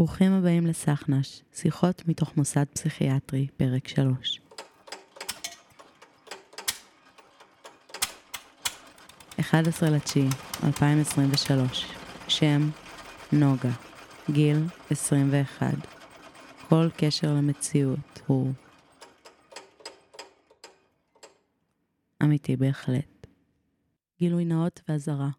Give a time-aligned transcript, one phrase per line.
[0.00, 4.40] ברוכים הבאים לסחנש, שיחות מתוך מוסד פסיכיאטרי, פרק 3.
[9.40, 10.28] אחד עשרה לתשיעי,
[10.64, 11.86] 2023,
[12.28, 12.70] שם
[13.32, 13.70] נוגה,
[14.30, 14.56] גיל
[14.90, 15.66] 21.
[16.68, 18.52] כל קשר למציאות הוא
[22.22, 23.26] אמיתי בהחלט.
[24.18, 25.30] גילוי נאות ואזהרה.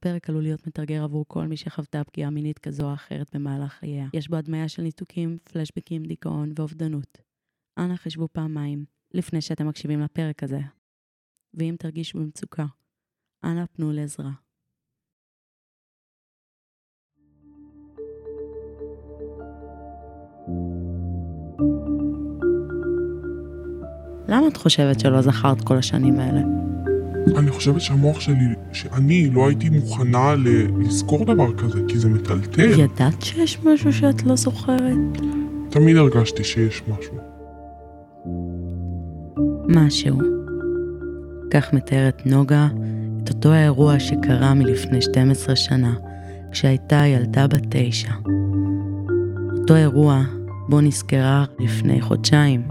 [0.00, 4.06] הפרק עלול להיות מתרגר עבור כל מי שחוותה פגיעה מינית כזו או אחרת במהלך חייה.
[4.14, 7.18] יש בו הדמיה של ניתוקים, פלשבקים, דיכאון ואובדנות.
[7.78, 8.84] אנא חשבו פעמיים
[9.14, 10.60] לפני שאתם מקשיבים לפרק הזה.
[11.54, 12.66] ואם תרגישו במצוקה,
[13.44, 14.30] אנא פנו לעזרה.
[24.28, 26.69] למה את חושבת שלא זכרת כל השנים האלה?
[27.36, 30.34] אני חושבת שהמוח שלי, שאני לא הייתי מוכנה
[30.80, 32.80] לזכור דבר כזה, כי זה מטלטל.
[32.80, 35.20] ידעת שיש משהו שאת לא זוכרת?
[35.70, 37.14] תמיד הרגשתי שיש משהו.
[39.68, 40.18] משהו.
[41.50, 42.68] כך מתארת נוגה
[43.24, 45.94] את אותו האירוע שקרה מלפני 12 שנה,
[46.52, 48.12] כשהייתה ילדה בת תשע.
[49.58, 50.22] אותו אירוע
[50.68, 52.62] בו נזכרה לפני חודשיים,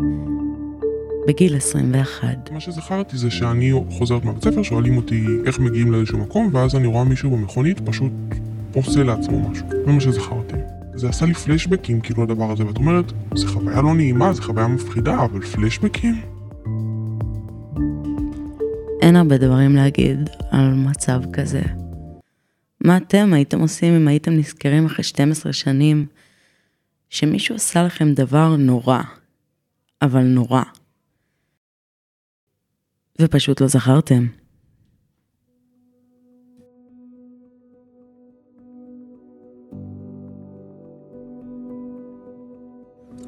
[1.28, 2.52] בגיל 21.
[2.52, 6.88] מה שזכרתי זה שאני חוזרת מהבית ספר, שואלים אותי איך מגיעים לאיזשהו מקום, ואז אני
[6.88, 8.12] רואה מישהו במכונית פשוט
[8.74, 9.66] עושה לעצמו משהו.
[9.86, 10.56] זה מה שזכרתי.
[10.94, 14.68] זה עשה לי פלשבקים כאילו הדבר הזה, ואת אומרת, זו חוויה לא נעימה, זו חוויה
[14.68, 16.22] מפחידה, אבל פלשבקים?
[19.02, 21.62] אין הרבה דברים להגיד על מצב כזה.
[22.82, 26.06] מה אתם הייתם עושים אם הייתם נזכרים אחרי 12 שנים
[27.10, 29.02] שמישהו עשה לכם דבר נורא,
[30.02, 30.62] אבל נורא,
[33.22, 34.26] ופשוט לא זכרתם?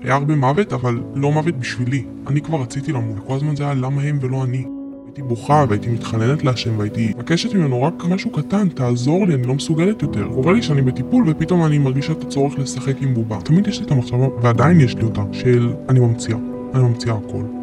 [0.02, 2.06] היה הרבה מוות, אבל לא מוות בשבילי.
[2.28, 4.66] אני כבר רציתי למות, כל הזמן זה היה למה הם ולא אני.
[5.06, 9.54] הייתי בוכה והייתי מתחננת להשם והייתי מבקשת ממנו רק משהו קטן, תעזור לי, אני לא
[9.54, 10.28] מסוגלת יותר.
[10.34, 13.42] קורה לי שאני בטיפול ופתאום אני מרגישה את הצורך לשחק עם בובה.
[13.42, 16.38] תמיד יש לי את המחשבה, ועדיין יש לי אותה, של אני ממציאה,
[16.74, 17.61] אני ממציאה הכל.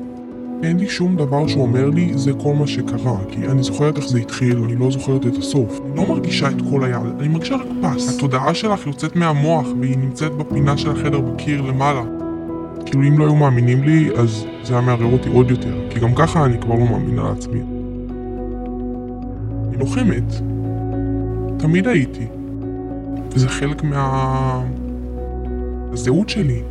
[0.63, 4.19] אין לי שום דבר שאומר לי זה כל מה שקרה, כי אני זוכרת איך זה
[4.19, 5.81] התחיל, אני לא זוכרת את הסוף.
[5.87, 8.17] אני לא מרגישה את כל היד, אני מרגישה רק פס.
[8.17, 12.03] התודעה שלך יוצאת מהמוח והיא נמצאת בפינה של החדר בקיר למעלה.
[12.87, 16.15] כאילו אם לא היו מאמינים לי, אז זה היה מערער אותי עוד יותר, כי גם
[16.15, 17.61] ככה אני כבר לא מאמינה לעצמי.
[19.69, 20.35] אני לוחמת.
[21.59, 22.27] תמיד הייתי.
[23.33, 24.63] וזה חלק מה...
[25.93, 26.63] הזהות שלי.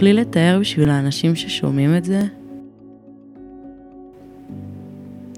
[0.00, 2.20] תוכלי לתאר בשביל האנשים ששומעים את זה?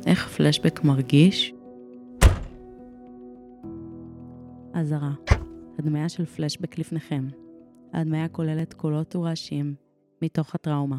[0.06, 1.52] איך פלשבק מרגיש?
[4.74, 5.12] אזהרה,
[5.78, 7.28] הדמיה של פלשבק לפניכם.
[7.92, 9.74] ההדמיה כוללת קולות ורעשים
[10.22, 10.98] מתוך הטראומה.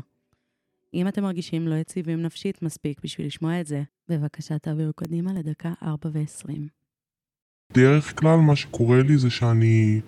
[0.94, 5.74] אם אתם מרגישים לא יציבים נפשית מספיק בשביל לשמוע את זה, בבקשה תעבירו קדימה לדקה
[5.84, 6.52] 4 ו-20.
[7.74, 10.02] דרך כלל מה שקורה לי זה שאני...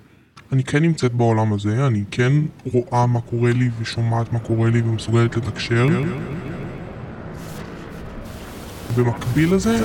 [0.51, 2.33] אני כן נמצאת בעולם הזה, אני כן
[2.73, 5.87] רואה מה קורה לי ושומעת מה קורה לי ומסוגלת לתקשר.
[8.97, 9.79] במקביל לזה,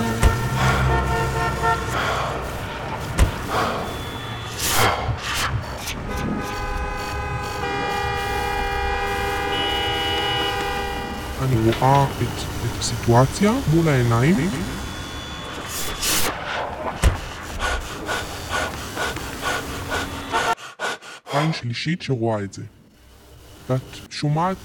[11.43, 12.21] אני רואה את,
[12.65, 14.37] את הסיטואציה מול העיניים.
[21.41, 22.63] עין שלישית שרואה את זה.
[23.69, 24.59] ואת שומעת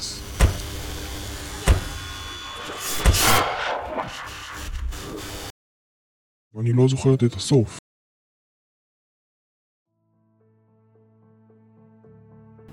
[6.53, 7.77] ואני לא זוכרת את הסוף.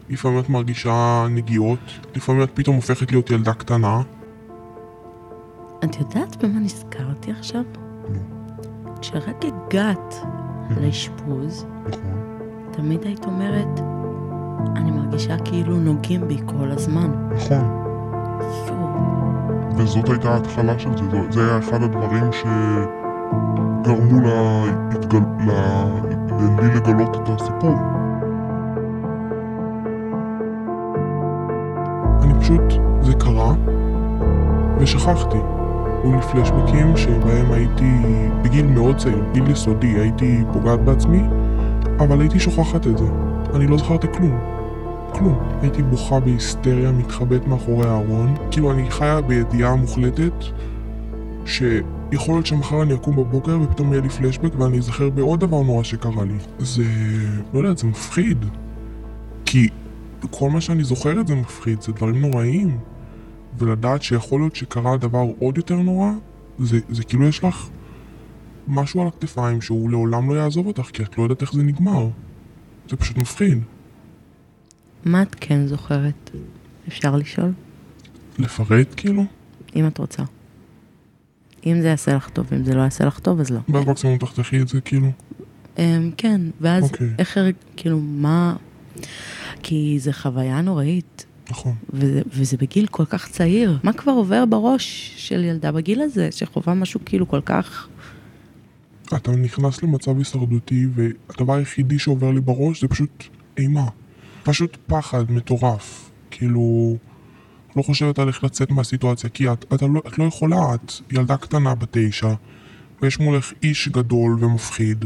[0.08, 1.80] לפעמים את מרגישה נגיעות,
[2.16, 4.02] לפעמים את פתאום הופכת להיות ילדה קטנה.
[5.84, 7.62] את יודעת במה נזכרתי עכשיו?
[8.08, 8.42] נו.
[9.00, 10.14] כשרק הגעת
[10.80, 12.32] לאשפוז, נכון.
[12.72, 13.80] תמיד היית אומרת,
[14.76, 17.10] אני מרגישה כאילו נוגעים בי כל הזמן.
[17.34, 17.82] נכון.
[19.76, 25.18] וזאת הייתה ההתחלה של זה, זה- היה אחד הדברים שגרמו לה, התגל...
[25.46, 25.84] לה...
[26.60, 27.74] לי לגלות את הסיפור.
[32.22, 32.62] אני פשוט,
[33.02, 33.54] זה קרה,
[34.78, 35.38] ושכחתי.
[36.04, 38.02] היו לי פלשבקים שבהם הייתי
[38.42, 41.22] בגיל מאוד צעיר, בגיל יסודי, הייתי פוגעת בעצמי,
[42.00, 43.04] אבל הייתי שוכחת את זה.
[43.54, 44.38] אני לא זכרתי כלום.
[45.12, 45.38] כלום.
[45.62, 48.36] הייתי בוכה בהיסטריה, מתחבאת מאחורי הארון.
[48.50, 50.32] כאילו אני חיה בידיעה מוחלטת
[51.46, 55.82] שיכול להיות שמחר אני אקום בבוקר ופתאום יהיה לי פלשבק ואני אזכר בעוד דבר נורא
[55.82, 56.38] שקרה לי.
[56.58, 56.84] זה...
[57.54, 58.44] לא יודע, זה מפחיד.
[59.44, 59.68] כי
[60.30, 62.78] כל מה שאני זוכרת זה מפחיד, זה דברים נוראים.
[63.58, 66.10] ולדעת שיכול להיות שקרה דבר עוד יותר נורא,
[66.58, 67.68] זה, זה כאילו יש לך
[68.68, 72.08] משהו על הכתפיים שהוא לעולם לא יעזוב אותך, כי את לא יודעת איך זה נגמר.
[72.92, 73.58] זה פשוט מפחיד.
[75.04, 76.30] מה את כן זוכרת?
[76.88, 77.52] אפשר לשאול?
[78.38, 79.24] לפרט כאילו?
[79.76, 80.22] אם את רוצה.
[81.66, 83.60] אם זה יעשה לך טוב, אם זה לא יעשה לך טוב, אז לא.
[83.68, 85.10] ואז מקסימום תחתכי את זה כאילו.
[85.78, 87.10] אמ, כן, ואז אוקיי.
[87.18, 87.38] איך,
[87.76, 88.56] כאילו, מה...
[89.62, 91.74] כי זה חוויה נוראית, נכון.
[91.90, 93.78] וזה, וזה בגיל כל כך צעיר.
[93.82, 97.88] מה כבר עובר בראש של ילדה בגיל הזה, שחווה משהו כאילו כל כך...
[99.14, 103.24] אתה נכנס למצב הישרדותי, והדבר היחידי שעובר לי בראש זה פשוט
[103.56, 103.86] אימה.
[104.42, 106.10] פשוט פחד מטורף.
[106.30, 106.96] כאילו,
[107.76, 111.36] לא חושבת על איך לצאת מהסיטואציה, כי את, את, לא, את לא יכולה, את ילדה
[111.36, 112.34] קטנה בת תשע,
[113.02, 115.04] ויש מולך איש גדול ומפחיד.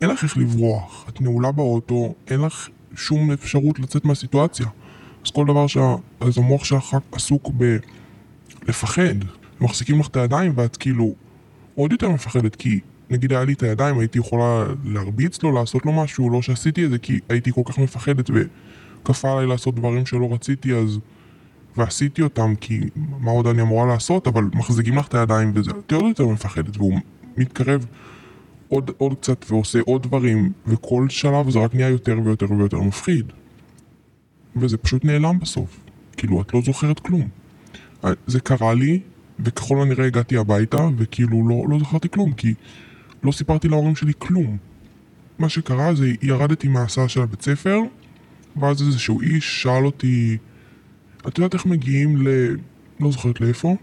[0.00, 4.66] אין לך איך לברוח, את נעולה באוטו, אין לך שום אפשרות לצאת מהסיטואציה.
[5.24, 5.94] אז כל דבר שה...
[6.20, 7.76] אז המוח שלך עסוק ב...
[8.68, 9.14] לפחד.
[9.60, 11.14] מחזיקים לך את הידיים ואת כאילו
[11.74, 12.80] עוד יותר מפחדת, כי
[13.10, 16.90] נגיד היה לי את הידיים, הייתי יכולה להרביץ לו, לעשות לו משהו, לא שעשיתי את
[16.90, 20.98] זה, כי הייתי כל כך מפחדת וכפה עליי לעשות דברים שלא רציתי, אז...
[21.76, 26.04] ועשיתי אותם, כי מה עוד אני אמורה לעשות, אבל מחזיקים לך את הידיים וזה, עוד
[26.04, 26.98] יותר מפחדת, והוא
[27.36, 27.86] מתקרב
[28.68, 33.32] עוד, עוד קצת ועושה עוד דברים, וכל שלב זה רק נהיה יותר ויותר ויותר מפחיד.
[34.56, 35.80] וזה פשוט נעלם בסוף.
[36.16, 37.28] כאילו, את לא זוכרת כלום.
[38.26, 39.00] זה קרה לי,
[39.40, 42.54] וככל הנראה הגעתי הביתה, וכאילו לא, לא זכרתי כלום, כי
[43.24, 44.56] לא סיפרתי להורים שלי כלום.
[45.38, 47.78] מה שקרה זה, ירדתי מההסעה של הבית ספר,
[48.56, 50.36] ואז איזשהו איש שאל אותי,
[51.28, 52.28] את יודעת איך מגיעים ל...
[53.00, 53.76] לא זוכרת לאיפה?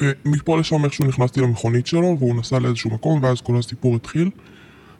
[0.00, 4.30] ומפה לשם איכשהו נכנסתי למכונית שלו, והוא נסע לאיזשהו מקום, ואז כל הסיפור התחיל.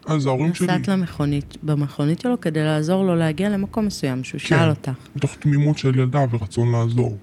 [0.07, 4.47] אז ההורים שלי, נסעת למכונית, במכונית שלו כדי לעזור לו להגיע למקום מסוים שהוא כן.
[4.47, 4.93] שאל אותך.
[5.17, 7.19] מתוך תמימות של ילדה ורצון לעזור.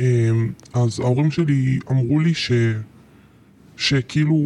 [0.00, 2.52] אמ, אז ההורים שלי אמרו לי ש...
[3.76, 4.36] שכאילו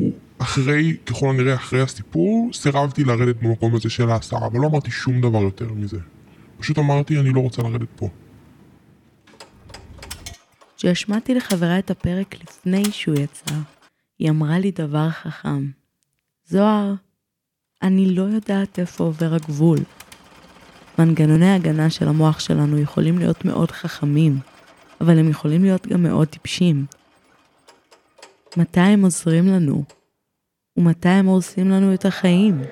[0.45, 5.21] אחרי, ככל הנראה אחרי הסיפור, סירבתי לרדת במקום הזה של ההסעה, אבל לא אמרתי שום
[5.21, 5.99] דבר יותר מזה.
[6.59, 8.09] פשוט אמרתי, אני לא רוצה לרדת פה.
[10.77, 13.55] כשהשמעתי לחברה את הפרק לפני שהוא יצא,
[14.19, 15.71] היא אמרה לי דבר חכם.
[16.47, 16.95] זוהר,
[17.83, 19.79] אני לא יודעת איפה עובר הגבול.
[20.99, 24.39] מנגנוני ההגנה של המוח שלנו יכולים להיות מאוד חכמים,
[25.01, 26.87] אבל הם יכולים להיות גם מאוד טיפשים.
[28.57, 29.85] מתי הם עוזרים לנו?
[30.77, 32.63] ומתי הם הורסים לנו את החיים?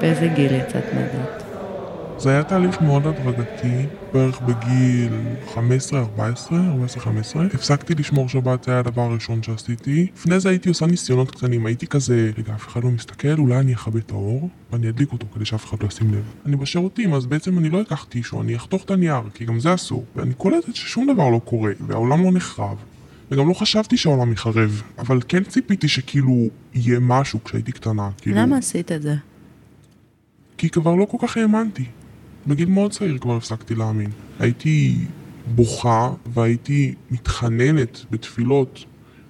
[0.00, 1.35] באיזה גיל יצאת מהדת?
[2.18, 5.12] זה היה תהליך מאוד הדרגתי, בערך בגיל
[5.54, 5.58] 15-14,
[6.18, 7.54] 14-15.
[7.54, 10.06] הפסקתי לשמור שבת, זה היה הדבר הראשון שעשיתי.
[10.16, 13.74] לפני זה הייתי עושה ניסיונות קטנים, הייתי כזה, רגע, אף אחד לא מסתכל, אולי אני
[13.74, 16.24] אכבה את האור, ואני אדליק אותו כדי שאף אחד לא ישים לב.
[16.46, 19.74] אני בשירותים, אז בעצם אני לא אקח טישו, אני אחתוך את הנייר, כי גם זה
[19.74, 20.04] אסור.
[20.16, 22.76] ואני קולטת ששום דבר לא קורה, והעולם לא נחרב.
[23.30, 28.10] וגם לא חשבתי שהעולם יחרב, אבל כן ציפיתי שכאילו יהיה משהו כשהייתי קטנה.
[28.20, 28.36] כאילו...
[28.36, 29.14] למה עשית את זה?
[30.58, 31.84] כי כבר לא כל כך האמנתי.
[32.46, 34.10] בגיל מאוד צעיר כבר הפסקתי להאמין.
[34.38, 34.98] הייתי
[35.54, 38.84] בוכה והייתי מתחננת בתפילות.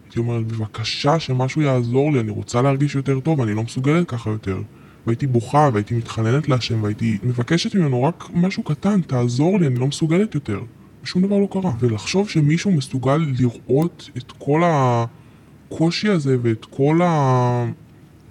[0.05, 4.31] הייתי אומרת, בבקשה שמשהו יעזור לי, אני רוצה להרגיש יותר טוב, אני לא מסוגלת ככה
[4.31, 4.59] יותר.
[5.07, 9.87] והייתי בוכה והייתי מתחננת להשם והייתי מבקשת ממנו רק משהו קטן, תעזור לי, אני לא
[9.87, 10.61] מסוגלת יותר.
[11.05, 11.73] ושום דבר לא קרה.
[11.81, 17.01] ולחשוב שמישהו מסוגל לראות את כל הקושי הזה ואת כל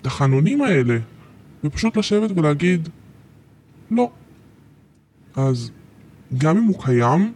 [0.01, 0.97] התחנונים האלה,
[1.63, 2.89] ופשוט לשבת ולהגיד,
[3.91, 4.11] לא.
[5.35, 5.71] אז
[6.37, 7.33] גם אם הוא קיים,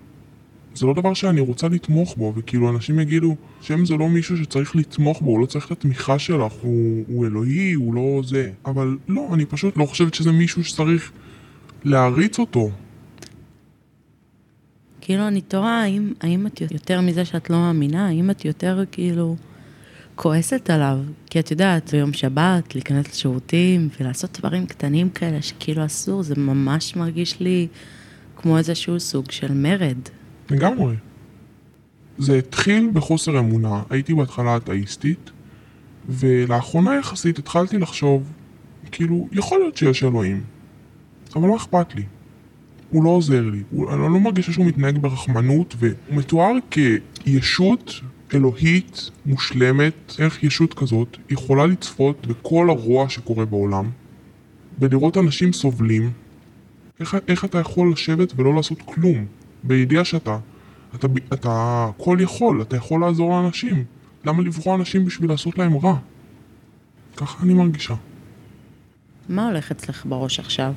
[0.75, 4.75] זה לא דבר שאני רוצה לתמוך בו, וכאילו אנשים יגידו, שם זה לא מישהו שצריך
[4.75, 8.51] לתמוך בו, הוא לא צריך את התמיכה שלך, הוא, הוא אלוהי, הוא לא זה.
[8.65, 11.11] אבל לא, אני פשוט לא חושבת שזה מישהו שצריך
[11.83, 12.69] להעריץ אותו.
[15.01, 19.35] כאילו, אני תוהה, האם, האם את יותר מזה שאת לא מאמינה, האם את יותר כאילו
[20.21, 20.97] כועסת עליו?
[21.29, 26.95] כי את יודעת, ביום שבת, להיכנס לשירותים ולעשות דברים קטנים כאלה שכאילו אסור, זה ממש
[26.95, 27.67] מרגיש לי
[28.35, 29.97] כמו איזשהו סוג של מרד.
[30.49, 30.95] לגמרי.
[32.17, 35.31] זה התחיל בחוסר אמונה, הייתי בהתחלה אתאיסטית,
[36.09, 38.31] ולאחרונה יחסית התחלתי לחשוב,
[38.91, 40.43] כאילו, יכול להיות שיש אלוהים,
[41.35, 42.03] אבל מה אכפת לי?
[42.89, 43.63] הוא לא עוזר לי.
[43.71, 48.01] הוא, אני לא מרגישה שהוא מתנהג ברחמנות, והוא מתואר כישות
[48.33, 53.89] אלוהית מושלמת, איך ישות כזאת יכולה לצפות בכל הרוע שקורה בעולם,
[54.79, 56.11] ולראות אנשים סובלים,
[56.99, 59.25] איך, איך אתה יכול לשבת ולא לעשות כלום,
[59.63, 60.37] בידיעה שאתה,
[60.95, 63.83] אתה, אתה, אתה כל יכול, אתה יכול לעזור לאנשים.
[64.25, 65.95] למה לברוא אנשים בשביל לעשות להם רע?
[67.17, 67.95] ככה אני מרגישה.
[69.29, 70.73] מה הולך אצלך בראש עכשיו?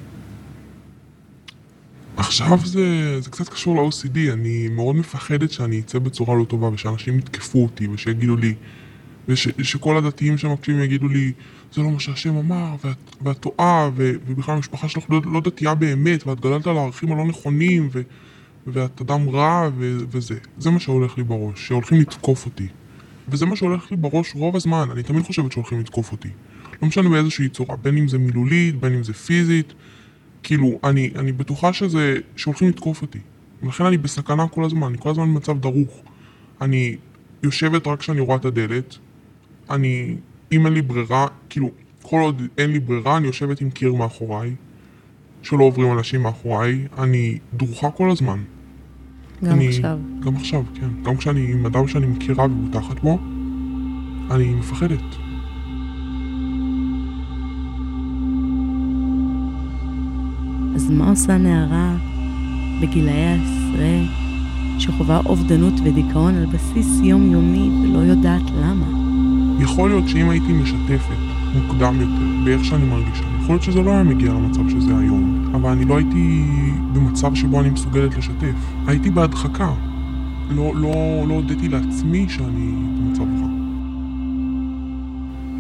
[2.17, 7.19] עכשיו זה, זה קצת קשור ל-OCD, אני מאוד מפחדת שאני אצא בצורה לא טובה ושאנשים
[7.19, 8.55] יתקפו אותי ושיגידו לי,
[9.29, 11.33] ושכל הדתיים שמקשיבים יגידו לי,
[11.75, 15.75] זה לא מה שהשם אמר, ואת, ואת טועה, ו, ובכלל המשפחה שלך לא, לא דתייה
[15.75, 18.03] באמת, ואת גדלת על הערכים הלא נכונים, ו,
[18.67, 20.35] ואת אדם רע, ו, וזה.
[20.59, 22.67] זה מה שהולך לי בראש, שהולכים לתקוף אותי.
[23.29, 26.29] וזה מה שהולך לי בראש רוב הזמן, אני תמיד חושבת שהולכים לתקוף אותי.
[26.83, 29.73] לא משנה באיזושהי צורה, בין אם זה מילולית, בין אם זה פיזית,
[30.43, 33.19] כאילו, אני, אני בטוחה שזה, שהולכים לתקוף אותי.
[33.63, 36.03] ולכן אני בסכנה כל הזמן, אני כל הזמן במצב דרוך.
[36.61, 36.97] אני
[37.43, 38.99] יושבת רק כשאני רואה את הדלת,
[39.71, 40.17] אני,
[40.53, 41.71] אם אין לי ברירה, כאילו,
[42.03, 44.55] כל עוד אין לי ברירה, אני יושבת עם קיר מאחוריי,
[45.43, 48.39] שלא עוברים אנשים מאחוריי, אני דרוכה כל הזמן.
[49.45, 49.99] גם אני, עכשיו.
[50.21, 51.03] גם עכשיו, כן.
[51.03, 53.19] גם כשאני עם אדם שאני מכירה ובוטחת בו,
[54.31, 55.32] אני מפחדת.
[60.75, 61.97] אז מה עושה נערה
[62.83, 64.23] בגילאי העשרה
[64.79, 68.87] שחווה אובדנות ודיכאון על בסיס יומיומי ולא יודעת למה?
[69.61, 71.17] יכול להיות שאם הייתי משתפת
[71.55, 75.71] מוקדם יותר באיך שאני מרגישה, יכול להיות שזה לא היה מגיע למצב שזה היום, אבל
[75.71, 76.45] אני לא הייתי
[76.93, 78.55] במצב שבו אני מסוגלת לשתף.
[78.87, 79.73] הייתי בהדחקה.
[80.51, 83.49] לא, לא, לא הודיתי לעצמי שאני במצב רע.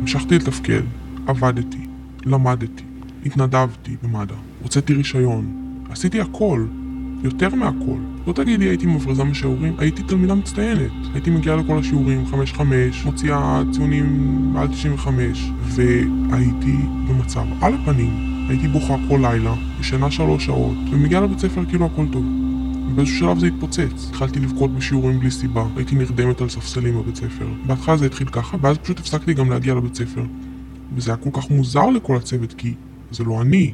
[0.00, 0.82] המשכתי לתפקד,
[1.26, 1.86] עבדתי,
[2.26, 2.82] למדתי,
[3.26, 5.46] התנדבתי במד"א, הוצאתי רישיון,
[5.90, 6.66] עשיתי הכל,
[7.22, 7.98] יותר מהכל.
[8.26, 10.90] לא תגידי הייתי מבריזה משיעורים, הייתי תלמידה מצטיינת.
[11.14, 12.24] הייתי מגיעה לכל השיעורים,
[12.56, 12.60] 5-5,
[13.04, 14.06] מוציאה ציונים
[14.52, 16.76] מעל 95, והייתי
[17.08, 18.10] במצב על הפנים.
[18.48, 22.24] הייתי בוכה כל לילה, ישנה שלוש שעות, ומגיעה לבית ספר כאילו הכל טוב.
[22.90, 24.08] ובאיזשהו שלב זה התפוצץ.
[24.08, 27.46] התחלתי לבכות בשיעורים בלי סיבה, הייתי נרדמת על ספסלים בבית ספר.
[27.66, 30.24] בהתחלה זה התחיל ככה, ואז פשוט הפסקתי גם להגיע לבית ספר.
[30.94, 32.74] וזה היה כל כך מוזר לכל הצוות, כי
[33.10, 33.72] זה לא אני.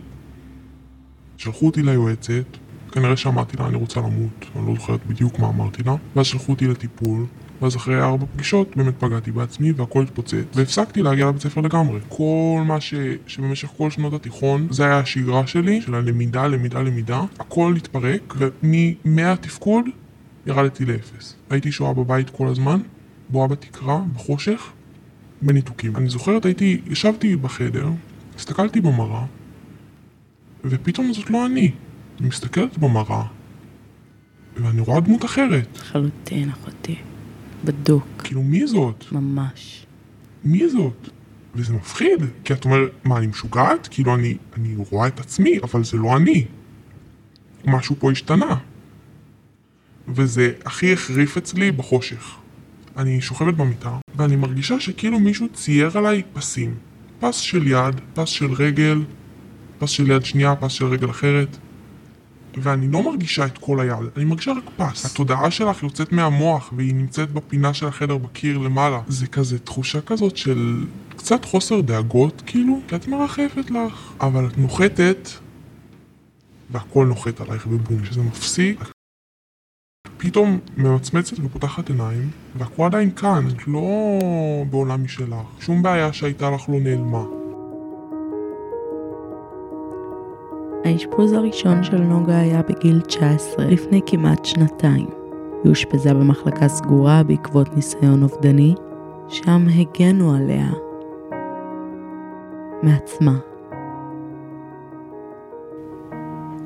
[1.38, 2.56] שלחו אותי ליועצת,
[2.92, 6.52] כנראה שאמרתי לה אני רוצה למות, אני לא זוכרת בדיוק מה אמרתי לה, ואז שלחו
[6.52, 7.26] אותי לטיפול,
[7.62, 12.00] ואז אחרי ארבע פגישות באמת פגעתי בעצמי והכל התפוצץ, והפסקתי להגיע לבית ספר לגמרי.
[12.08, 12.94] כל מה ש...
[13.26, 19.84] שבמשך כל שנות התיכון, זה היה השגרה שלי, של הלמידה, למידה, למידה, הכל התפרק, ומהתפקוד
[20.46, 21.36] ירדתי לאפס.
[21.50, 22.80] הייתי שואה בבית כל הזמן,
[23.28, 24.70] בואה בתקרה, בחושך,
[25.42, 25.96] בניתוקים.
[25.96, 27.88] אני זוכרת, הייתי, ישבתי בחדר,
[28.36, 29.24] הסתכלתי במראה,
[30.70, 31.72] ופתאום זאת לא אני.
[32.20, 33.24] אני מסתכלת במראה,
[34.56, 35.78] ואני רואה דמות אחרת.
[35.78, 36.96] לחלוטין, אחותי.
[37.64, 38.06] בדוק.
[38.24, 39.04] כאילו, מי זאת?
[39.12, 39.86] ממש.
[40.44, 41.08] מי זאת?
[41.54, 43.88] וזה מפחיד, כי את אומרת, מה, אני משוגעת?
[43.90, 46.44] כאילו, אני, אני רואה את עצמי, אבל זה לא אני.
[47.64, 48.56] משהו פה השתנה.
[50.08, 52.36] וזה הכי החריף אצלי בחושך.
[52.96, 56.74] אני שוכבת במיטה, ואני מרגישה שכאילו מישהו צייר עליי פסים.
[57.20, 59.02] פס של יד, פס של רגל,
[59.78, 61.56] פס של יד שנייה, פס של רגל אחרת.
[62.62, 65.06] ואני לא מרגישה את כל היד, אני מרגישה רק פס.
[65.06, 69.00] התודעה שלך יוצאת מהמוח והיא נמצאת בפינה של החדר בקיר למעלה.
[69.08, 70.84] זה כזה תחושה כזאת של
[71.16, 75.28] קצת חוסר דאגות, כאילו, כי את מרחפת לך, אבל את נוחתת,
[76.70, 78.02] והכל נוחת עלייך בבום.
[78.02, 78.84] כשזה מפסיק,
[80.16, 83.82] פתאום ממצמצת ופותחת עיניים, והכל עדיין כאן, את לא
[84.70, 85.46] בעולם משלך.
[85.60, 87.37] שום בעיה שהייתה לך לא נעלמה.
[90.88, 95.08] האשפוז הראשון של נוגה היה בגיל 19, לפני כמעט שנתיים.
[95.64, 98.74] היא אושפזה במחלקה סגורה בעקבות ניסיון אובדני,
[99.28, 100.70] שם הגנו עליה
[102.82, 103.38] מעצמה.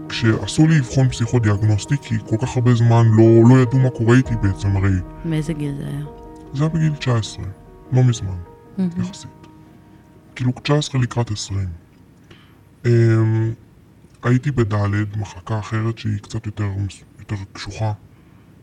[0.09, 4.35] כשעשו לי אבחון פסיכודיאגנוסטי, כי כל כך הרבה זמן לא, לא ידעו מה קורה איתי
[4.43, 4.93] בעצם, הרי
[5.25, 6.05] מאיזה גיל זה היה?
[6.55, 7.45] זה היה בגיל 19,
[7.93, 8.37] לא מזמן,
[8.99, 9.31] יחסית.
[10.35, 11.67] כאילו 19 לקראת 20.
[12.85, 12.89] Um,
[14.23, 14.75] הייתי בד',
[15.17, 16.69] מחלקה אחרת שהיא קצת יותר,
[17.19, 17.93] יותר קשוחה,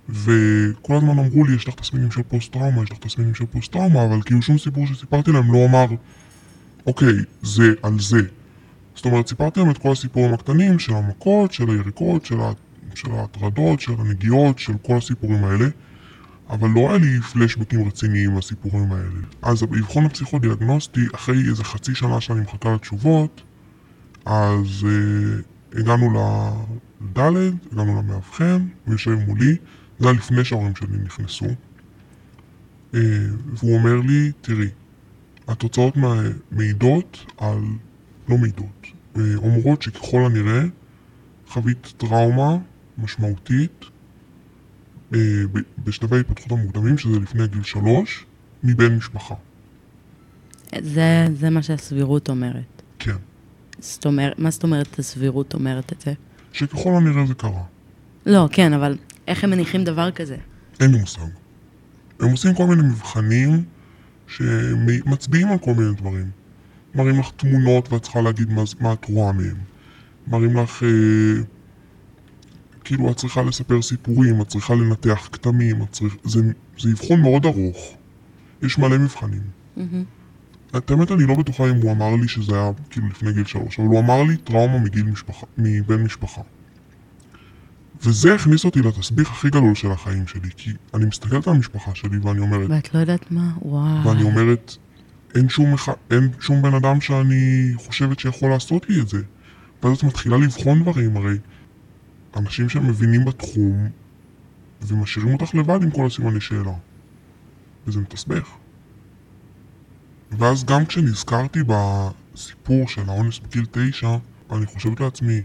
[0.10, 3.72] וכל הזמן אמרו לי, יש לך תסמינים של פוסט טראומה, יש לך תסמינים של פוסט
[3.72, 5.86] טראומה, אבל כאילו שום סיפור שסיפרתי להם לא אמר,
[6.88, 8.22] אוקיי, זה על זה.
[8.96, 12.52] זאת אומרת, סיפרתי להם את כל הסיפורים הקטנים של המכות, של היריקות, של, ה...
[12.96, 15.66] של ההטרדות, של הנגיעות, של כל הסיפורים האלה,
[16.50, 19.22] אבל לא היה לי פלשבקים רציניים לסיפורים האלה.
[19.42, 23.42] אז באבחון הפסיכודיאגנוסטי, אחרי איזה חצי שנה שאני מחכה לתשובות,
[24.30, 27.20] אז uh, הגענו לד',
[27.72, 29.56] הגענו למאבחן, הוא יושב מולי,
[30.00, 31.46] זה היה לפני שההורים שלי נכנסו.
[32.94, 33.00] אה,
[33.54, 34.68] והוא אומר לי, תראי,
[35.48, 35.94] התוצאות
[36.52, 37.58] מעידות על,
[38.30, 40.62] לא מעידות, אה, אומרות שככל הנראה
[41.48, 42.58] חווית טראומה
[42.98, 43.86] משמעותית
[45.14, 45.20] אה,
[45.84, 48.26] בשלבי ההתפתחות המוקדמים, שזה לפני גיל שלוש,
[48.64, 49.36] מבן משפחה.
[50.82, 52.79] זה, זה מה שהסבירות אומרת.
[53.80, 56.14] זאת אומרת, מה זאת אומרת הסבירות אומרת את זה?
[56.54, 57.64] שככל הנראה זה קרה.
[58.26, 60.38] לא, כן, אבל איך הם מניחים דבר כזה?
[60.80, 61.22] אין לי מושג.
[62.20, 63.64] הם עושים כל מיני מבחנים
[64.28, 66.30] שמצביעים על כל מיני דברים.
[66.96, 69.58] מראים לך תמונות ואת צריכה להגיד מה, מה את רואה מהם.
[70.28, 70.84] מראים לך...
[70.84, 71.44] אה,
[72.84, 76.16] כאילו את צריכה לספר סיפורים, את צריכה לנתח כתמים, את צריך...
[76.24, 76.42] זה,
[76.80, 77.98] זה אבחון מאוד ארוך.
[78.62, 79.42] יש מלא מבחנים.
[79.78, 80.04] מהמם.
[80.78, 83.80] את האמת אני לא בטוחה אם הוא אמר לי שזה היה כאילו לפני גיל שלוש,
[83.80, 86.42] אבל הוא אמר לי טראומה מגיל משפחה, מבן משפחה.
[88.04, 92.18] וזה הכניס אותי לתסביך הכי גדול של החיים שלי, כי אני מסתכלת על המשפחה שלי
[92.18, 93.52] ואני אומרת, ואת לא יודעת מה?
[93.62, 94.08] וואו.
[94.08, 94.78] ואני אומרת,
[95.36, 99.22] אין שום, אחד, אין שום בן אדם שאני חושבת שיכול לעשות לי את זה.
[99.84, 101.38] ואז את מתחילה לבחון דברים, הרי
[102.36, 103.90] אנשים שמבינים בתחום
[104.82, 106.74] ומשאירים אותך לבד עם כל הסימני שאלה.
[107.88, 108.59] וזה מתסבך.
[110.32, 114.18] ואז גם כשנזכרתי בסיפור של האונס בגיל תשע,
[114.52, 115.42] אני חושבת לעצמי,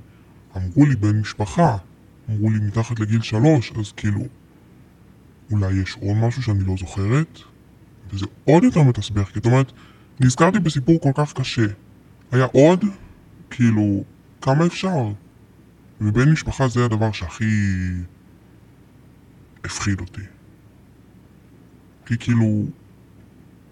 [0.57, 1.77] אמרו לי בן משפחה,
[2.31, 4.21] אמרו לי מתחת לגיל שלוש, אז כאילו,
[5.51, 7.39] אולי יש עוד משהו שאני לא זוכרת?
[8.13, 9.73] וזה עוד יותר מתסבך, כי זאת אומרת,
[10.21, 11.67] נזכרתי בסיפור כל כך קשה.
[12.33, 12.85] היה עוד,
[13.51, 14.05] כאילו,
[14.41, 15.13] כמה אפשר?
[16.01, 17.45] ובן משפחה זה הדבר שהכי
[19.65, 20.21] הפחיד אותי.
[22.07, 22.65] כי כאילו,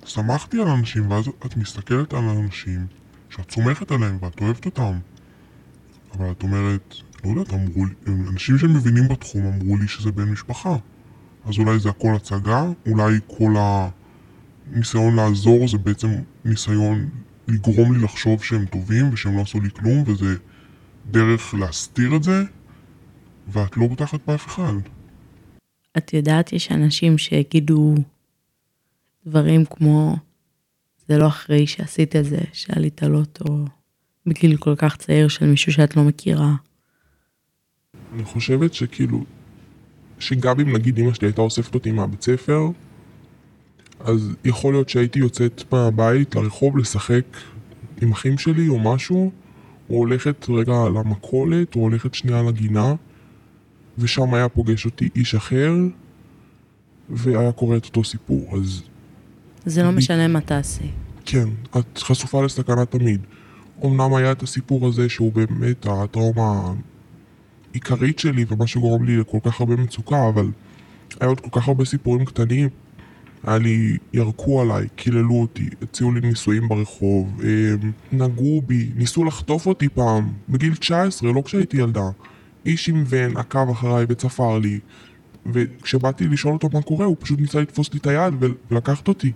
[0.04, 2.87] שמחתי על אנשים, ואז את מסתכלת על אנשים
[3.30, 4.99] שאת סומכת עליהם ואת אוהבת אותם.
[6.14, 6.94] אבל את אומרת,
[7.25, 10.76] לא יודעת, אמרו לי, אנשים שמבינים בתחום אמרו לי שזה בן משפחה.
[11.44, 13.54] אז אולי זה הכל הצגה, אולי כל
[14.73, 16.09] הניסיון לעזור זה בעצם
[16.44, 17.09] ניסיון
[17.49, 20.36] לגרום לי לחשוב שהם טובים ושהם לא עשו לי כלום, וזה
[21.10, 22.45] דרך להסתיר את זה,
[23.49, 24.73] ואת לא בוטחת באף אחד.
[25.99, 27.95] את יודעת, יש אנשים שיגידו
[29.26, 30.17] דברים כמו,
[31.08, 33.65] זה לא אחרי שעשית את זה, שעלית לוטו
[34.26, 36.54] בגיל כל כך צעיר של מישהו שאת לא מכירה.
[38.15, 39.25] אני חושבת שכאילו,
[40.19, 42.61] שגם אם נגיד אמא שלי הייתה אוספת אותי מהבית ספר,
[44.00, 47.25] אז יכול להיות שהייתי יוצאת מהבית לרחוב לשחק
[48.02, 49.32] עם אחים שלי או משהו,
[49.91, 52.95] או הולכת רגע למכולת, או הולכת שנייה לגינה,
[53.99, 55.73] ושם היה פוגש אותי איש אחר,
[57.11, 58.56] והיה קורה את אותו סיפור.
[58.56, 58.82] אז
[59.67, 60.91] זה לא משנה מה תעשי.
[61.25, 61.49] כן,
[61.79, 63.21] את חשופה לסכנה תמיד.
[63.85, 66.73] אמנם היה את הסיפור הזה שהוא באמת הטראומה
[67.73, 70.51] העיקרית שלי ומה שגורם לי לכל כך הרבה מצוקה, אבל
[71.21, 72.69] היה עוד כל כך הרבה סיפורים קטנים.
[73.45, 79.67] היה לי, ירקו עליי, קיללו אותי, הציעו לי נישואים ברחוב, הם, נגעו בי, ניסו לחטוף
[79.67, 82.11] אותי פעם, בגיל 19, לא כשהייתי ילדה.
[82.67, 84.79] איש עם ון עקב אחריי וצפר לי,
[85.47, 89.33] וכשבאתי לשאול אותו מה קורה, הוא פשוט ניסה לתפוס לי את היד ול- ולקחת אותי.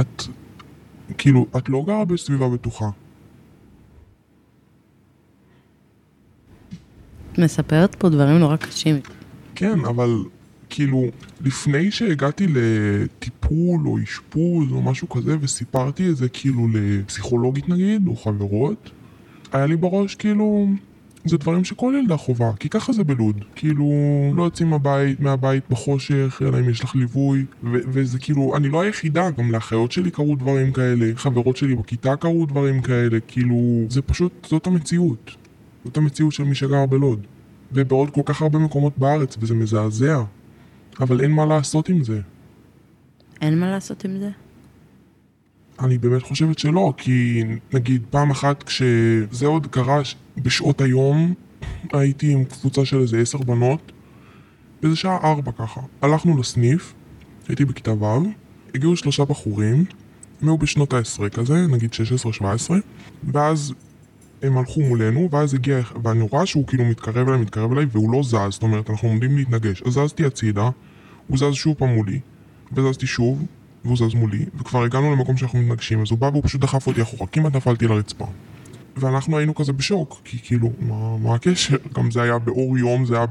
[0.00, 0.22] את,
[1.18, 2.90] כאילו, את לא גרה בסביבה בטוחה.
[7.38, 8.96] מספרת פה דברים נורא קשים.
[9.54, 10.10] כן, אבל
[10.68, 11.04] כאילו,
[11.40, 18.16] לפני שהגעתי לטיפול או אשפוז או משהו כזה וסיפרתי את זה כאילו לפסיכולוגית נגיד, או
[18.16, 18.90] חברות,
[19.52, 20.68] היה לי בראש כאילו,
[21.28, 23.44] זה דברים שכל ילדה חובה, כי ככה זה בלוד.
[23.54, 23.92] כאילו,
[24.36, 28.80] לא יוצאים מהבית, מהבית בחושך, אלא אם יש לך ליווי, ו- וזה כאילו, אני לא
[28.80, 33.56] היחידה, גם לאחיות שלי קרו דברים כאלה, חברות שלי בכיתה קרו דברים כאלה, כאילו,
[33.88, 35.36] זה פשוט, זאת המציאות.
[35.84, 37.26] זאת המציאות של מי שגר בלוד.
[37.72, 40.22] ובעוד כל כך הרבה מקומות בארץ, וזה מזעזע.
[41.00, 42.20] אבל אין מה לעשות עם זה.
[43.40, 44.30] אין מה לעשות עם זה?
[45.80, 50.00] אני באמת חושבת שלא, כי נגיד פעם אחת כשזה עוד קרה
[50.36, 51.34] בשעות היום,
[51.92, 53.92] הייתי עם קבוצה של איזה עשר בנות,
[54.82, 55.80] באיזה שעה ארבע ככה.
[56.02, 56.94] הלכנו לסניף,
[57.48, 58.28] הייתי בכיתה ו',
[58.74, 59.84] הגיעו שלושה בחורים,
[60.42, 61.90] הם היו בשנות העשרה כזה, נגיד
[62.40, 62.44] 16-17,
[63.32, 63.74] ואז
[64.42, 68.22] הם הלכו מולנו, ואז הגיע, ואני רואה שהוא כאילו מתקרב אליי, מתקרב אליי, והוא לא
[68.22, 69.82] זז, זאת אומרת, אנחנו עומדים להתנגש.
[69.82, 70.70] אז זזתי הצידה,
[71.26, 72.20] הוא זז שוב פעם מולי,
[72.72, 73.46] וזזתי שוב,
[73.86, 77.02] והוא זז מולי, וכבר הגענו למקום שאנחנו מתנגשים, אז הוא בא והוא פשוט דחף אותי
[77.02, 78.26] אחורה, כמעט נפלתי לרצפה.
[78.96, 81.76] ואנחנו היינו כזה בשוק, כי כאילו, מה, מה הקשר?
[81.94, 83.26] גם זה היה באור יום, זה היה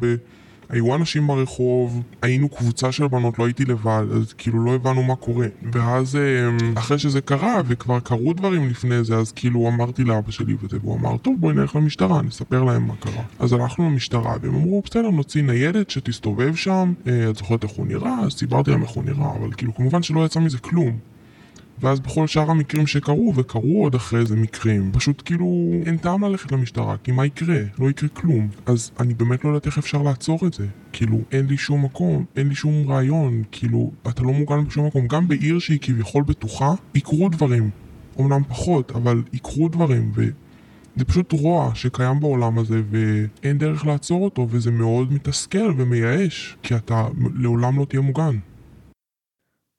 [0.70, 5.16] היו אנשים ברחוב, היינו קבוצה של בנות, לא הייתי לבד, אז כאילו לא הבנו מה
[5.16, 5.48] קורה.
[5.74, 10.56] ואז אמ, אחרי שזה קרה, וכבר קרו דברים לפני זה, אז כאילו אמרתי לאבא שלי
[10.62, 13.24] וזה, והוא אמר, טוב בואי נלך למשטרה, נספר להם מה קרה.
[13.40, 17.88] אז הלכנו למשטרה, והם אמרו, בסדר, נוציא ניידת שתסתובב שם, אה, את זוכרת איך הוא
[17.88, 20.98] נראה, אז סיפרתי להם איך הוא נראה, אבל כאילו כמובן שלא יצא מזה כלום.
[21.80, 26.52] ואז בכל שאר המקרים שקרו, וקרו עוד אחרי איזה מקרים, פשוט כאילו אין טעם ללכת
[26.52, 27.60] למשטרה, כי מה יקרה?
[27.80, 28.48] לא יקרה כלום.
[28.66, 30.66] אז אני באמת לא יודעת איך אפשר לעצור את זה.
[30.94, 35.08] כאילו, אין לי שום מקום, אין לי שום רעיון, כאילו, אתה לא מוגן בשום מקום.
[35.08, 37.70] גם בעיר שהיא כביכול בטוחה, יקרו דברים.
[38.20, 40.26] אמנם פחות, אבל יקרו דברים, ו...
[40.98, 46.76] זה פשוט רוע שקיים בעולם הזה ואין דרך לעצור אותו וזה מאוד מתסכל ומייאש כי
[46.76, 48.38] אתה לעולם לא תהיה מוגן.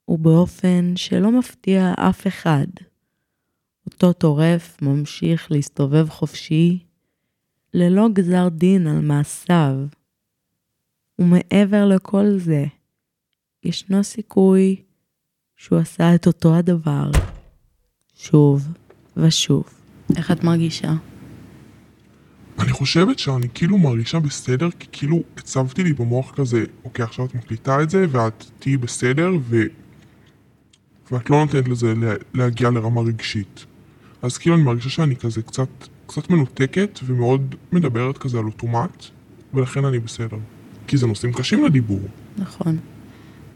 [0.07, 2.67] ובאופן שלא מפתיע אף אחד.
[3.85, 6.79] אותו טורף ממשיך להסתובב חופשי,
[7.73, 9.75] ללא גזר דין על מעשיו.
[11.19, 12.65] ומעבר לכל זה,
[13.63, 14.75] ישנו סיכוי
[15.55, 17.11] שהוא עשה את אותו הדבר,
[18.15, 18.67] שוב
[19.17, 19.63] ושוב.
[20.15, 20.93] איך את מרגישה?
[22.59, 27.35] אני חושבת שאני כאילו מרגישה בסדר, כי כאילו הצבתי לי במוח כזה, אוקיי, עכשיו את
[27.35, 29.57] מקליטה את זה, ואת תהיי בסדר, ו...
[31.11, 31.93] ואת לא נותנת לזה
[32.33, 33.65] להגיע לרמה רגשית.
[34.21, 35.69] אז כאילו אני מרגישה שאני כזה קצת,
[36.07, 39.05] קצת מנותקת ומאוד מדברת כזה על אוטומט,
[39.53, 40.37] ולכן אני בסדר.
[40.87, 42.01] כי זה נושאים קשים לדיבור.
[42.37, 42.77] נכון.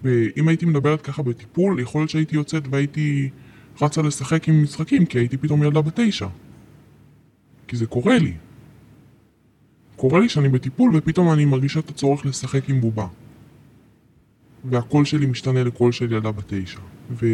[0.04, 3.30] ואם הייתי מדברת ככה בטיפול, יכול להיות שהייתי יוצאת והייתי
[3.82, 6.28] רצה לשחק עם משחקים, כי הייתי פתאום ילדה בתשע.
[7.68, 8.34] כי זה קורה לי.
[9.96, 13.08] קורה לי שאני בטיפול ופתאום אני מרגישה את הצורך לשחק עם בובה.
[14.66, 16.80] והקול שלי משתנה לקול של ילדה בתשע.
[17.12, 17.26] ו...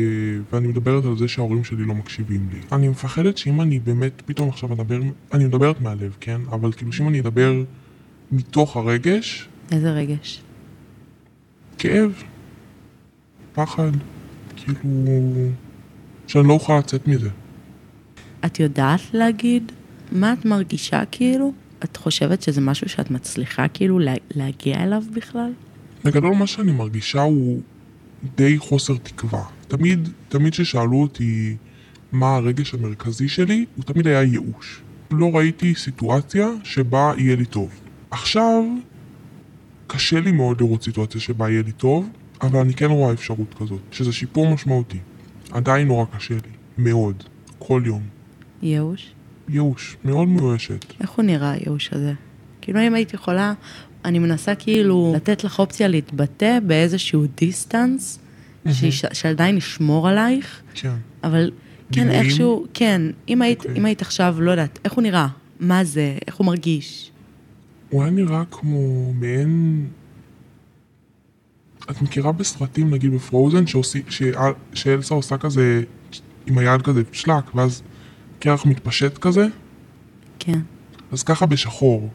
[0.51, 2.59] ואני מדברת על זה שההורים שלי לא מקשיבים לי.
[2.71, 4.99] אני מפחדת שאם אני באמת פתאום עכשיו אדבר,
[5.33, 6.41] אני מדברת מהלב, כן?
[6.51, 7.63] אבל כאילו שאם אני אדבר
[8.31, 9.47] מתוך הרגש...
[9.71, 10.41] איזה רגש?
[11.77, 12.23] כאב,
[13.53, 13.91] פחד,
[14.55, 14.79] כאילו...
[16.27, 17.29] שאני לא אוכל לצאת מזה.
[18.45, 19.71] את יודעת להגיד
[20.11, 21.53] מה את מרגישה כאילו?
[21.83, 23.99] את חושבת שזה משהו שאת מצליחה כאילו
[24.35, 25.51] להגיע אליו בכלל?
[26.05, 27.61] בגדול מה שאני מרגישה הוא
[28.35, 29.43] די חוסר תקווה.
[29.67, 31.55] תמיד, תמיד כששאלו אותי
[32.11, 34.81] מה הרגש המרכזי שלי, הוא תמיד היה ייאוש.
[35.11, 37.69] לא ראיתי סיטואציה שבה יהיה לי טוב.
[38.11, 38.63] עכשיו,
[39.87, 42.09] קשה לי מאוד לראות סיטואציה שבה יהיה לי טוב,
[42.41, 44.97] אבל אני כן רואה אפשרות כזאת, שזה שיפור משמעותי.
[45.51, 47.23] עדיין נורא קשה לי, מאוד,
[47.59, 48.01] כל יום.
[48.61, 49.11] ייאוש?
[49.49, 50.85] ייאוש, מאוד מיואשת.
[51.01, 52.13] איך הוא נראה הייאוש הזה?
[52.61, 53.53] כאילו אם הייתי יכולה,
[54.05, 58.19] אני מנסה כאילו לתת לך אופציה להתבטא באיזשהו דיסטנס,
[59.13, 60.95] שעדיין ישמור עלייך, כן.
[61.23, 61.51] אבל
[61.91, 63.75] כן איכשהו, כן, אם היית, אוקיי.
[63.77, 65.27] אם היית עכשיו, לא יודעת, איך הוא נראה?
[65.59, 66.17] מה זה?
[66.27, 67.11] איך הוא מרגיש?
[67.89, 69.87] הוא היה נראה כמו מעין...
[71.91, 73.63] את מכירה בסרטים, נגיד בפרוזן,
[74.73, 75.83] שאלסה עושה כזה,
[76.45, 77.81] עם היד כזה שלק, ואז
[78.39, 79.47] קרח מתפשט כזה?
[80.39, 80.59] כן.
[81.11, 82.09] אז ככה בשחור.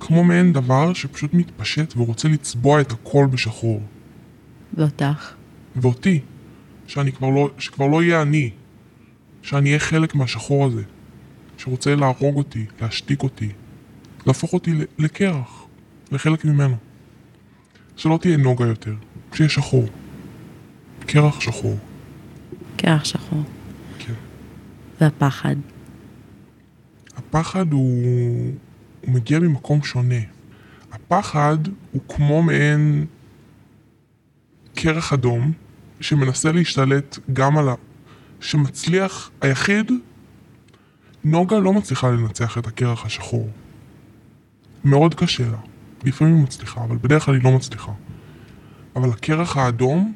[0.00, 3.80] כמו מעין דבר שפשוט מתפשט ורוצה לצבוע את הכל בשחור.
[4.76, 5.34] ואותך?
[5.76, 6.20] ואותי.
[6.86, 8.50] שאני כבר לא, שכבר לא אהיה אני.
[9.42, 10.82] שאני אהיה חלק מהשחור הזה.
[11.58, 13.48] שרוצה להרוג אותי, להשתיק אותי.
[14.26, 15.64] להפוך אותי לקרח.
[16.12, 16.76] לחלק ממנו.
[17.96, 18.94] שלא תהיה נוגה יותר.
[19.32, 19.84] שיהיה שחור.
[21.00, 21.78] קרח שחור.
[22.76, 23.42] קרח שחור.
[23.98, 24.12] כן.
[25.00, 25.56] והפחד?
[27.16, 28.54] הפחד הוא...
[29.00, 30.20] הוא מגיע ממקום שונה.
[30.92, 31.58] הפחד
[31.92, 33.06] הוא כמו מעין
[34.74, 35.52] קרח אדום
[36.00, 37.74] שמנסה להשתלט גם על ה...
[38.40, 39.92] שמצליח, היחיד,
[41.24, 43.50] נוגה לא מצליחה לנצח את הקרח השחור.
[44.84, 45.58] מאוד קשה לה.
[46.04, 47.92] לפעמים היא מצליחה, אבל בדרך כלל היא לא מצליחה.
[48.96, 50.12] אבל הקרח האדום,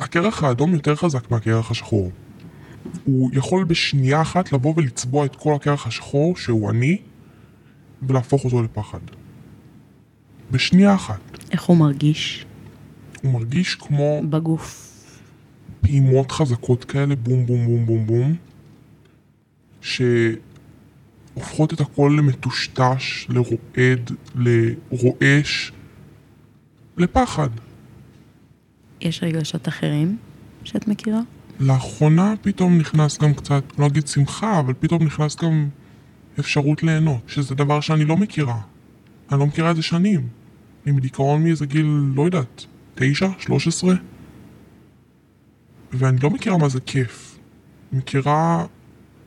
[0.00, 2.10] הקרח האדום יותר חזק מהקרח השחור.
[3.04, 6.98] הוא יכול בשנייה אחת לבוא ולצבוע את כל הקרח השחור, שהוא אני,
[8.02, 8.98] ולהפוך אותו לפחד.
[10.50, 11.20] בשנייה אחת.
[11.52, 12.46] איך הוא מרגיש?
[13.24, 14.22] הוא מרגיש כמו...
[14.30, 14.90] בגוף.
[15.80, 18.36] פעימות חזקות כאלה, בום בום בום בום בום,
[19.80, 25.72] שהופכות את הכל למטושטש, לרועד, לרועש,
[26.96, 27.48] לפחד.
[29.00, 30.16] יש רגשות אחרים
[30.64, 31.20] שאת מכירה?
[31.60, 35.68] לאחרונה פתאום נכנס גם קצת, לא אגיד שמחה, אבל פתאום נכנס גם
[36.40, 38.60] אפשרות ליהנות, שזה דבר שאני לא מכירה.
[39.32, 40.28] אני לא מכירה את זה שנים.
[40.86, 43.28] אני בדיכאון מאיזה גיל, לא יודעת, תשע?
[43.38, 43.94] שלוש עשרה?
[45.92, 47.38] ואני לא מכירה מה זה כיף.
[47.92, 48.66] אני מכירה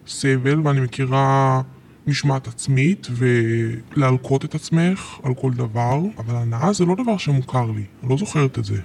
[0.08, 1.62] סבל ואני מכירה
[2.08, 7.84] משמעת עצמית ולהלקות את עצמך על כל דבר, אבל הנאה זה לא דבר שמוכר לי,
[8.02, 8.82] אני לא זוכרת את זה.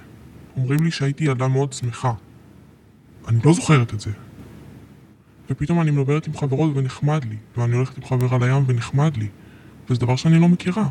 [0.57, 2.13] אומרים לי שהייתי ילדה מאוד שמחה.
[3.27, 4.11] אני לא זוכרת את זה.
[5.49, 9.27] ופתאום אני מדברת עם חברות ונחמד לי, ואני הולכת עם חבר על הים ונחמד לי,
[9.89, 10.87] וזה דבר שאני לא מכירה.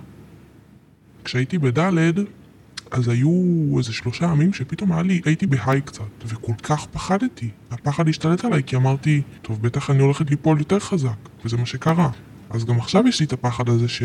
[1.24, 1.92] כשהייתי בד'
[2.92, 3.30] אז היו
[3.78, 7.48] איזה שלושה ימים שפתאום היה לי, הייתי בהיי קצת, וכל כך פחדתי.
[7.70, 12.10] הפחד השתלט עליי כי אמרתי, טוב, בטח אני הולכת ליפול יותר חזק, וזה מה שקרה.
[12.50, 14.02] אז גם עכשיו יש לי את הפחד הזה ש...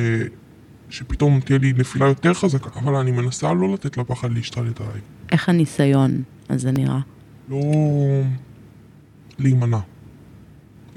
[0.89, 5.01] שפתאום תהיה לי נפילה יותר חזקה, אבל אני מנסה לא לתת לפחד להשתלט עליי.
[5.31, 6.99] איך הניסיון הזה נראה?
[7.49, 7.59] לא...
[9.39, 9.79] להימנע.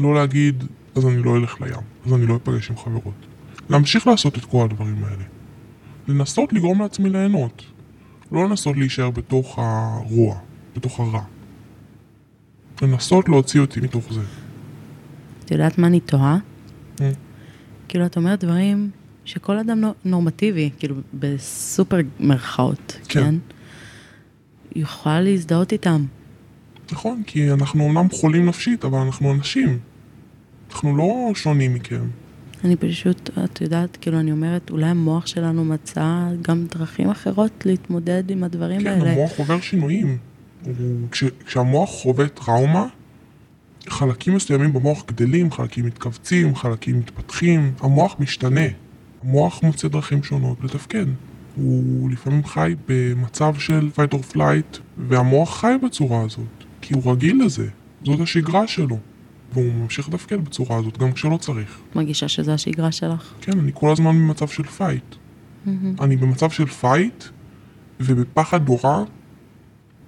[0.01, 3.27] לא להגיד, אז אני לא אלך לים, אז אני לא אפגש עם חברות.
[3.71, 5.25] להמשיך לעשות את כל הדברים האלה.
[6.09, 7.63] לנסות לגרום לעצמי ליהנות.
[8.33, 10.39] לא לנסות להישאר בתוך הרוע,
[10.77, 11.23] בתוך הרע.
[12.83, 14.21] לנסות להוציא אותי מתוך זה.
[15.45, 16.39] את יודעת מה אני תוהה?
[17.89, 18.91] כאילו, את אומרת דברים
[19.25, 23.21] שכל אדם נו- נורמטיבי, כאילו, בסופר מרכאות, כן.
[23.21, 23.35] כן?
[24.77, 26.05] יוכל להזדהות איתם.
[26.93, 29.79] נכון, כי אנחנו אומנם חולים נפשית, אבל אנחנו אנשים.
[30.71, 32.05] אנחנו לא שונים מכם.
[32.65, 38.31] אני פשוט, את יודעת, כאילו, אני אומרת, אולי המוח שלנו מצא גם דרכים אחרות להתמודד
[38.31, 39.11] עם הדברים כן, האלה.
[39.11, 40.19] המוח עובר שינויים.
[41.11, 42.87] כש, כשהמוח חווה טראומה,
[43.89, 48.67] חלקים מסוימים במוח גדלים, חלקים מתכווצים, חלקים מתפתחים, המוח משתנה.
[49.23, 51.07] המוח מוצא דרכים שונות לתפקד.
[51.57, 57.45] הוא לפעמים חי במצב של fight or flight, והמוח חי בצורה הזאת, כי הוא רגיל
[57.45, 57.69] לזה,
[58.05, 58.99] זאת השגרה שלו.
[59.53, 61.79] והוא ממשיך לתפקד בצורה הזאת גם כשלא צריך.
[61.95, 63.35] מרגישה שזו השגרה שלך.
[63.41, 65.15] כן, אני כל הזמן במצב של fight.
[66.01, 67.25] אני במצב של fight,
[68.01, 69.05] ובפחד נורא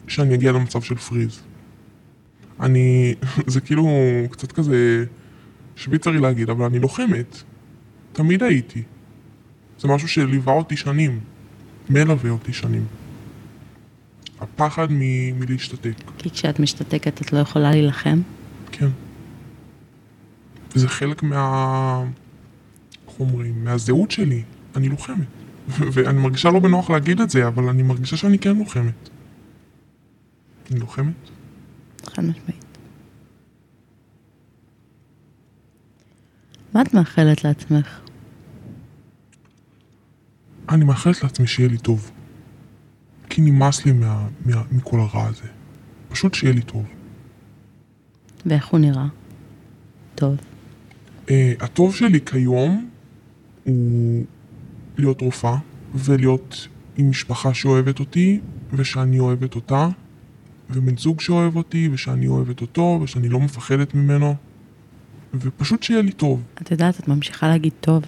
[0.08, 1.40] שאני אגיע למצב של freeze.
[2.60, 3.14] אני,
[3.46, 3.88] זה כאילו
[4.30, 5.04] קצת כזה
[5.76, 7.42] שוויצרי להגיד, אבל אני לוחמת.
[8.12, 8.82] תמיד הייתי.
[9.78, 11.20] זה משהו שליווה אותי שנים.
[11.90, 12.84] מלווה אותי שנים.
[14.40, 18.20] הפחד מ- מלהשתתק, כי כשאת משתתקת את לא יכולה להילחם.
[18.72, 18.88] כן.
[20.74, 22.04] זה חלק מה...
[23.08, 23.64] איך אומרים?
[23.64, 24.42] מהזהות שלי.
[24.76, 25.26] אני לוחמת.
[25.92, 29.08] ואני מרגישה לא בנוח להגיד את זה, אבל אני מרגישה שאני כן לוחמת.
[30.70, 31.14] אני לוחמת?
[32.06, 32.64] חד משמעית.
[36.74, 38.00] מה את מאחלת לעצמך?
[40.68, 42.10] אני מאחלת לעצמי שיהיה לי טוב.
[43.30, 45.48] כי נמאס לי מה, מה, מכל הרע הזה.
[46.08, 46.86] פשוט שיהיה לי טוב.
[48.46, 49.06] ואיך הוא נראה?
[50.14, 50.36] טוב.
[51.32, 52.88] Uh, הטוב שלי כיום
[53.64, 54.24] הוא
[54.98, 55.56] להיות רופאה
[55.94, 58.40] ולהיות עם משפחה שאוהבת אותי
[58.72, 59.88] ושאני אוהבת אותה
[60.70, 64.34] ובן זוג שאוהב אותי ושאני אוהבת אותו ושאני לא מפחדת ממנו
[65.34, 66.42] ופשוט שיהיה לי טוב.
[66.62, 68.02] את יודעת, את ממשיכה להגיד טוב,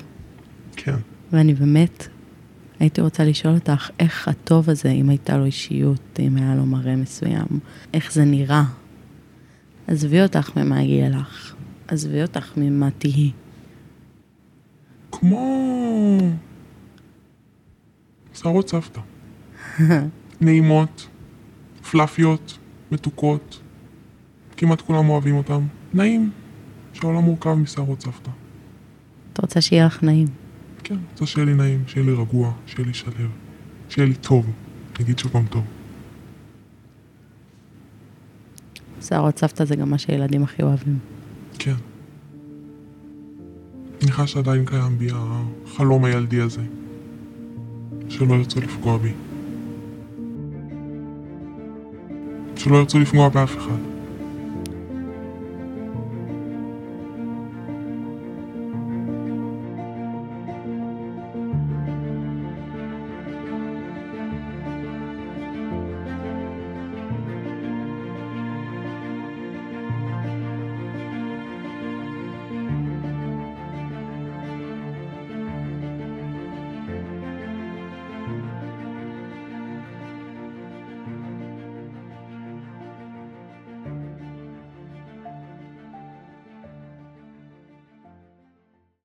[0.76, 0.96] כן.
[1.32, 2.08] ואני באמת
[2.80, 6.96] הייתי רוצה לשאול אותך איך הטוב הזה, אם הייתה לו אישיות, אם היה לו מראה
[6.96, 7.46] מסוים,
[7.94, 8.64] איך זה נראה.
[9.86, 11.54] עזבי אותך ממה יגיע לך,
[11.88, 13.30] עזבי אותך ממה תהיי.
[15.12, 16.18] כמו
[18.34, 19.00] שערות סבתא.
[20.40, 21.08] נעימות,
[21.90, 22.58] פלאפיות,
[22.92, 23.60] מתוקות.
[24.56, 25.66] כמעט כולם אוהבים אותם.
[25.94, 26.30] נעים.
[26.92, 28.30] שהעולם מורכב משערות סבתא.
[29.32, 30.26] את רוצה שיהיה לך נעים.
[30.84, 33.30] כן, רוצה שיהיה לי נעים, שיהיה לי רגוע, שיהיה לי שלב,
[33.88, 34.46] שיהיה לי טוב.
[35.00, 35.64] נגיד שוב פעם טוב.
[39.02, 40.98] שערות סבתא זה גם מה שילדים הכי אוהבים.
[41.58, 41.74] כן.
[44.02, 46.62] אני חש שעדיין קיים בי החלום הילדי הזה.
[48.08, 49.12] שלא ירצו לפגוע בי.
[52.56, 53.93] שלא ירצו לפגוע באף אחד.